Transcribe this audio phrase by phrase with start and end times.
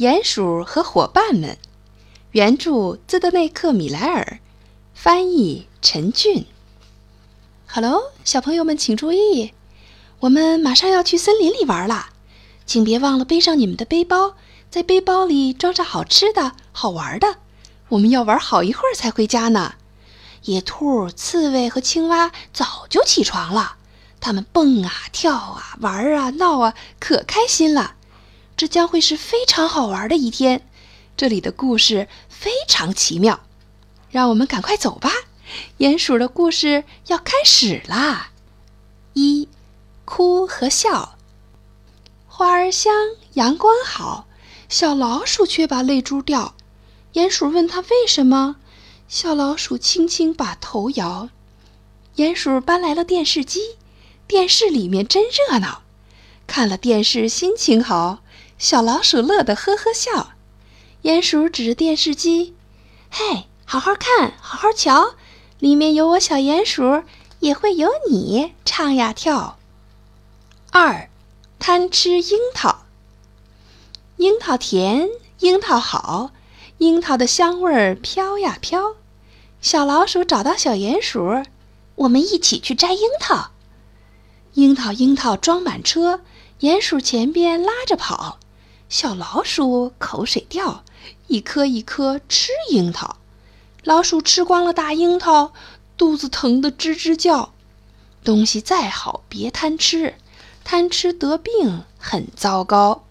[0.00, 1.58] 鼹鼠和伙伴们，
[2.30, 4.40] 原著兹德内克·米莱尔，
[4.94, 6.46] 翻译陈俊。
[7.66, 9.52] Hello，小朋友们请注意，
[10.20, 12.06] 我们马上要去森林里玩了，
[12.64, 14.36] 请别忘了背上你们的背包，
[14.70, 17.36] 在背包里装上好吃的、好玩的。
[17.90, 19.74] 我们要玩好一会儿才回家呢。
[20.44, 23.76] 野兔、刺猬和青蛙早就起床了，
[24.18, 27.96] 它们蹦啊、跳啊、玩啊、闹啊，可开心了。
[28.60, 30.68] 这将会是非常好玩的一天。
[31.16, 33.40] 这里的故事非常奇妙，
[34.10, 35.10] 让我们赶快走吧。
[35.78, 38.32] 鼹鼠的故事要开始啦！
[39.14, 39.48] 一，
[40.04, 41.16] 哭和笑。
[42.26, 42.92] 花儿香，
[43.32, 44.26] 阳光好，
[44.68, 46.54] 小老鼠却把泪珠掉。
[47.14, 48.56] 鼹鼠问他为什么。
[49.08, 51.30] 小老鼠轻轻把头摇。
[52.16, 53.78] 鼹鼠搬来了电视机，
[54.26, 55.80] 电视里面真热闹。
[56.46, 58.18] 看了电视，心情好。
[58.60, 60.32] 小老鼠乐得呵呵笑。
[61.04, 62.54] 鼹鼠指着电视机
[63.10, 65.14] ：“嘿，好好看，好好瞧，
[65.58, 67.02] 里面有我小鼹鼠，
[67.38, 69.56] 也会有你唱呀跳。”
[70.72, 71.08] 二，
[71.58, 72.82] 贪吃樱桃。
[74.18, 76.32] 樱桃甜，樱桃好，
[76.76, 78.96] 樱桃的香味儿飘呀飘。
[79.62, 81.42] 小老鼠找到小鼹鼠，
[81.94, 83.52] 我们一起去摘樱桃。
[84.52, 86.20] 樱桃樱桃装满车，
[86.60, 88.38] 鼹鼠前边拉着跑，
[88.90, 90.82] 小老鼠口水掉，
[91.28, 93.16] 一颗一颗吃樱桃。
[93.84, 95.52] 老鼠吃光了大樱桃，
[95.96, 97.52] 肚子疼得吱吱叫。
[98.24, 100.16] 东西再好，别贪吃，
[100.64, 103.04] 贪吃得病很糟糕。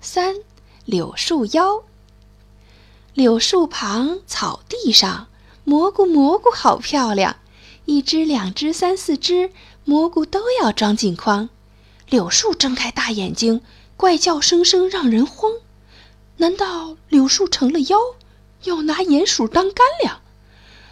[0.00, 0.34] 三，
[0.84, 1.84] 柳树腰。
[3.14, 5.28] 柳树旁，草地上，
[5.62, 7.36] 蘑菇蘑菇好漂亮，
[7.84, 9.52] 一只两只三四只
[9.84, 11.48] 蘑菇都要装进筐。
[12.10, 13.62] 柳树睁开大眼睛，
[13.96, 15.52] 怪叫声声让人慌。
[16.36, 17.96] 难道柳树成了妖，
[18.64, 20.20] 要拿鼹鼠当干粮？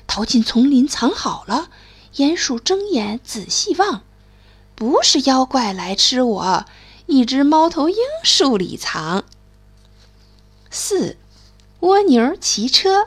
[0.06, 1.68] 逃进丛林藏好了。
[2.16, 4.02] 鼹鼠睁眼仔细望，
[4.74, 6.64] 不是妖怪来吃我，
[7.06, 9.24] 一只猫头鹰树里藏。
[10.70, 11.16] 四。
[11.80, 13.06] 蜗牛骑车，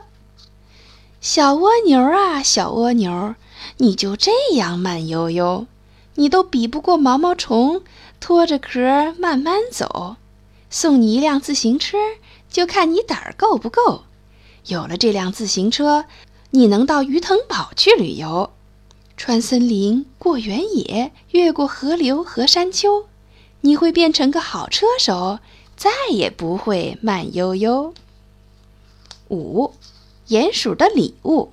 [1.20, 3.34] 小蜗牛啊，小蜗牛，
[3.76, 5.66] 你就这样慢悠悠，
[6.14, 7.82] 你都比不过毛毛虫，
[8.22, 8.78] 拖着壳
[9.18, 10.14] 慢慢走。
[10.70, 11.98] 送你一辆自行车，
[12.48, 14.04] 就看你胆儿够不够。
[14.66, 16.04] 有了这辆自行车，
[16.50, 18.50] 你能到鱼藤堡去旅游，
[19.16, 23.06] 穿森林，过原野，越过河流和山丘，
[23.62, 25.40] 你会变成个好车手，
[25.76, 27.92] 再也不会慢悠悠。
[29.30, 29.72] 五，
[30.28, 31.50] 鼹鼠的礼物。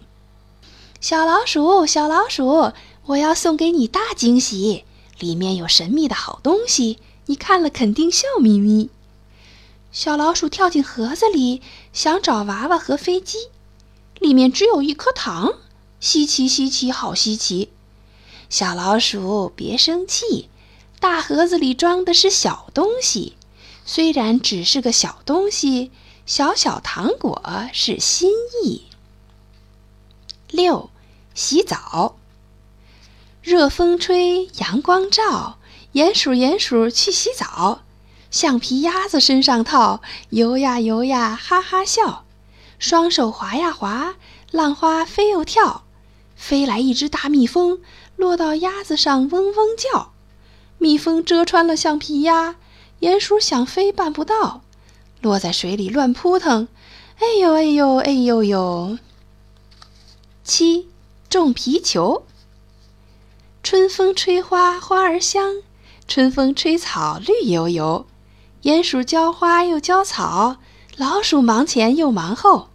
[1.01, 2.73] 小老鼠，小老鼠，
[3.07, 4.85] 我要送给你大惊喜，
[5.19, 6.97] 里面有神秘的好东西，
[7.27, 8.89] 你看了肯定笑眯眯。
[9.91, 11.61] 小老鼠跳进盒子里，
[11.93, 13.37] 想找娃娃和飞机，
[14.19, 15.55] 里面只有一颗糖，
[15.99, 17.69] 稀奇稀奇，好稀奇。
[18.49, 20.49] 小老鼠别生气，
[20.99, 23.35] 大盒子里装的是小东西，
[23.85, 25.91] 虽然只是个小东西。
[26.25, 27.41] 小小糖果
[27.73, 28.29] 是心
[28.63, 28.83] 意。
[30.51, 30.91] 六，
[31.33, 32.18] 洗澡。
[33.41, 35.57] 热风吹，阳光照，
[35.93, 37.83] 鼹鼠鼹鼠去洗澡，
[38.29, 42.25] 橡皮鸭子身上套，游呀游呀哈哈笑，
[42.77, 44.15] 双手划呀划，
[44.51, 45.83] 浪花飞又跳，
[46.35, 47.79] 飞来一只大蜜蜂，
[48.17, 50.11] 落到鸭子上嗡嗡叫，
[50.77, 52.57] 蜜蜂蛰穿了橡皮鸭，
[52.99, 54.61] 鼹鼠想飞办不到。
[55.21, 56.67] 落在水里乱扑腾，
[57.19, 58.97] 哎呦哎呦哎呦呦！
[60.43, 60.87] 七，
[61.29, 62.23] 种皮球。
[63.69, 65.57] 春风吹花花儿香，
[66.07, 68.07] 春风吹草绿油油。
[68.63, 70.57] 鼹鼠浇花又浇草，
[70.97, 72.71] 老鼠忙前又忙后。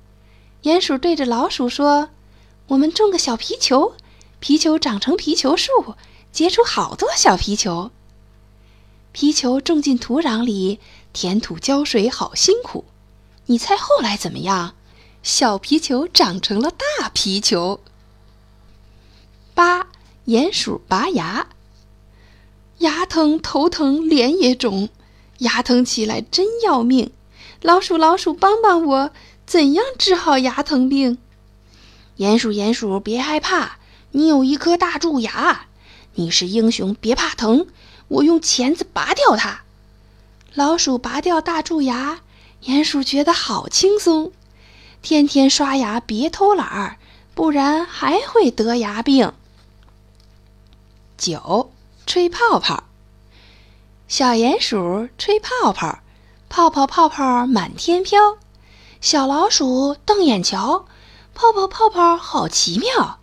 [0.63, 2.11] 鼹鼠对着老鼠说
[2.69, 3.95] ：“我们种个小皮球，
[4.39, 5.97] 皮球长成皮球树，
[6.31, 7.91] 结出好多小皮球。
[9.11, 10.79] 皮球种进土壤里。”
[11.13, 12.85] 填土浇水好辛苦，
[13.47, 14.77] 你猜后来怎么样？
[15.25, 17.81] 小皮球长成了大皮球。
[19.55, 19.89] 八，
[20.27, 21.49] 鼹鼠拔牙，
[22.79, 24.89] 牙疼头疼脸也肿，
[25.41, 27.11] 牙疼起来真要命。
[27.61, 29.11] 老鼠老鼠帮帮我，
[29.45, 31.19] 怎样治好牙疼病？
[32.17, 33.77] 鼹鼠鼹鼠别害怕，
[34.13, 35.67] 你有一颗大蛀牙，
[36.15, 37.67] 你是英雄别怕疼，
[38.09, 39.61] 我用钳子拔掉它。
[40.55, 42.21] 老鼠拔掉大蛀牙，
[42.65, 44.33] 鼹鼠觉得好轻松。
[45.03, 46.97] 天天刷牙，别偷懒儿，
[47.35, 49.31] 不然还会得牙病。
[51.17, 51.71] 九，
[52.07, 52.85] 吹泡泡。
[54.09, 56.01] 小鼹鼠吹泡泡，
[56.49, 58.39] 泡泡泡泡满天飘，
[59.01, 60.87] 小老鼠瞪眼瞧，
[61.35, 63.19] 泡泡泡泡好奇妙。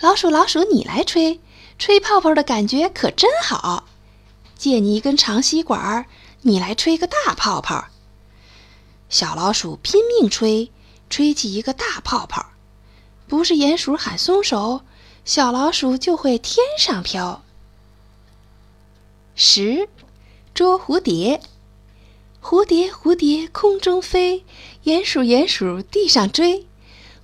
[0.00, 1.40] 老鼠老鼠你来吹，
[1.78, 3.84] 吹泡泡的感觉可真好。
[4.56, 6.06] 借你一根长吸管，
[6.42, 7.86] 你来吹个大泡泡。
[9.08, 10.70] 小老鼠拼命吹，
[11.08, 12.46] 吹起一个大泡泡。
[13.26, 14.82] 不是鼹鼠喊松手，
[15.32, 17.42] 小老鼠就会天上飘。
[19.36, 19.88] 十，
[20.52, 21.40] 捉蝴蝶。
[22.42, 24.44] 蝴蝶蝴蝶空中飞，
[24.86, 26.66] 鼹鼠鼹鼠地上追。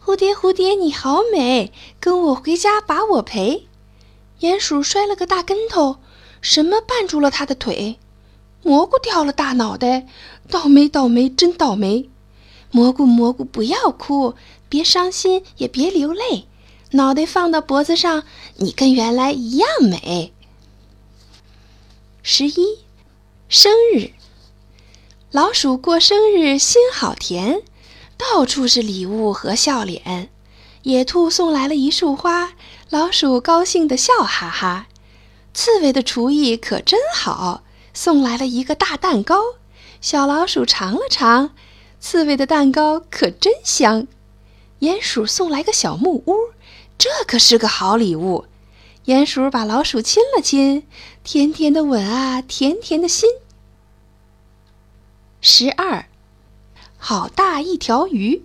[0.00, 3.66] 蝴蝶蝴蝶你好美，跟我回家把我陪。
[4.38, 5.96] 鼹鼠摔了个大跟头，
[6.40, 7.98] 什么绊住了他的腿？
[8.62, 10.06] 蘑菇掉了大脑袋，
[10.48, 12.08] 倒霉倒霉真倒霉。
[12.70, 14.34] 蘑菇蘑菇不要哭，
[14.68, 16.46] 别伤心也别流泪，
[16.92, 18.22] 脑袋放到脖子上，
[18.56, 20.32] 你跟原来一样美。
[22.22, 22.78] 十一，
[23.48, 24.10] 生日，
[25.30, 27.62] 老鼠过生日心好甜，
[28.16, 30.30] 到处是礼物和笑脸。
[30.82, 32.52] 野兔送来了一束花，
[32.90, 34.86] 老鼠高兴的笑哈哈。
[35.52, 39.40] 刺猬的厨艺可真好，送来了一个大蛋糕，
[40.00, 41.50] 小老鼠尝了尝，
[41.98, 44.06] 刺猬的蛋糕可真香。
[44.80, 46.52] 鼹鼠送来个小木屋，
[46.98, 48.46] 这可是个好礼物。
[49.06, 50.86] 鼹鼠把老鼠亲了亲，
[51.22, 53.30] 甜甜的吻啊，甜甜的心。
[55.40, 56.08] 十二，
[56.98, 58.44] 好大一条鱼。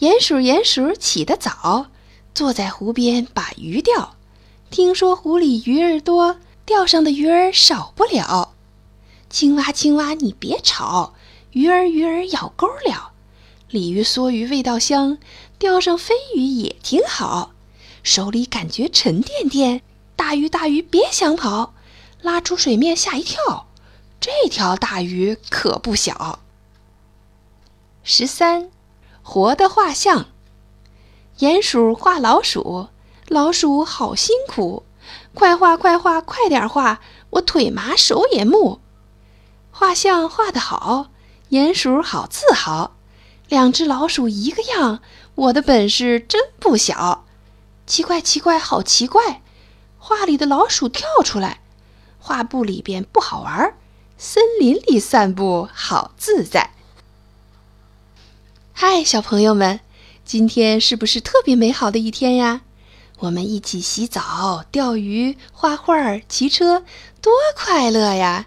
[0.00, 1.88] 鼹鼠鼹鼠起得早，
[2.34, 4.16] 坐在湖边把鱼钓。
[4.70, 8.54] 听说湖里鱼儿多，钓上的鱼儿少不了。
[9.28, 11.14] 青蛙青蛙你别吵，
[11.52, 13.12] 鱼儿鱼儿咬钩了。
[13.68, 15.18] 鲤鱼梭鱼味道香，
[15.58, 17.50] 钓上飞鱼也挺好。
[18.04, 19.82] 手里感觉沉甸甸，
[20.14, 21.74] 大鱼大鱼别想跑，
[22.22, 23.66] 拉出水面吓一跳，
[24.20, 26.38] 这条大鱼可不小。
[28.04, 28.70] 十三，
[29.22, 30.26] 活的画像，
[31.40, 32.86] 鼹鼠画老鼠，
[33.26, 34.84] 老鼠好辛苦，
[35.34, 38.78] 快画快画快点画，我腿麻手也木。
[39.72, 41.08] 画像画得好，
[41.50, 42.95] 鼹鼠好自豪，
[43.48, 45.00] 两只老鼠一个样，
[45.34, 47.24] 我的本事真不小。
[47.86, 49.42] 奇怪，奇怪，好奇怪！
[49.98, 51.60] 画里的老鼠跳出来，
[52.18, 53.74] 画布里边不好玩，
[54.18, 56.70] 森林里散步好自在。
[58.72, 59.78] 嗨，小朋友们，
[60.24, 62.62] 今天是不是特别美好的一天呀？
[63.20, 66.84] 我们一起洗澡、钓鱼、画画、骑车，
[67.22, 68.46] 多快乐呀！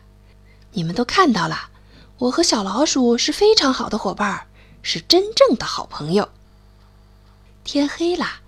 [0.74, 1.69] 你们都看到了，
[2.18, 4.45] 我和小老鼠是非常好的伙伴儿，
[4.81, 6.30] 是真正的好朋友。
[7.64, 8.42] 天黑了。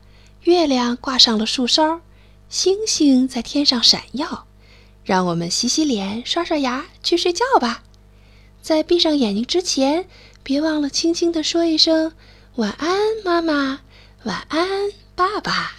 [0.44, 2.02] 月亮挂上了树梢，
[2.50, 4.48] 星星在天上闪耀。
[5.04, 7.84] 让我们洗洗脸、刷刷牙，去睡觉吧。
[8.62, 10.08] 在闭上眼睛之前，
[10.42, 12.14] 别忘了轻轻地说一声
[12.58, 13.82] “晚安，妈妈
[14.26, 15.74] ”“晚安，爸爸”。